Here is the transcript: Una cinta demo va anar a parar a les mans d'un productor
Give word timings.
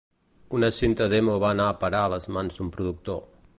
Una 0.59 0.69
cinta 0.77 1.07
demo 1.13 1.35
va 1.45 1.53
anar 1.57 1.69
a 1.73 1.77
parar 1.85 2.01
a 2.07 2.11
les 2.15 2.29
mans 2.39 2.57
d'un 2.59 2.75
productor 2.79 3.25